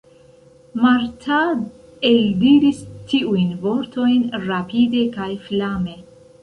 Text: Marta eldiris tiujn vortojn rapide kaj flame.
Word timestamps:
Marta 0.85 1.41
eldiris 2.09 2.81
tiujn 3.13 3.55
vortojn 3.67 4.27
rapide 4.51 5.09
kaj 5.21 5.33
flame. 5.49 6.01